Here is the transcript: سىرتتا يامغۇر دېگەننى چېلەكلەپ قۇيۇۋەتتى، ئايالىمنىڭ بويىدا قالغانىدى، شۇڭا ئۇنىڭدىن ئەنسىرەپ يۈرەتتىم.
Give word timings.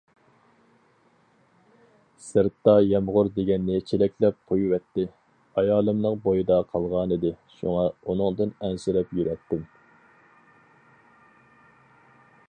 سىرتتا 2.27 2.73
يامغۇر 2.91 3.29
دېگەننى 3.35 3.83
چېلەكلەپ 3.91 4.39
قۇيۇۋەتتى، 4.53 5.05
ئايالىمنىڭ 5.61 6.17
بويىدا 6.25 6.57
قالغانىدى، 6.73 7.33
شۇڭا 7.59 7.85
ئۇنىڭدىن 8.01 8.55
ئەنسىرەپ 8.71 9.13
يۈرەتتىم. 9.21 9.63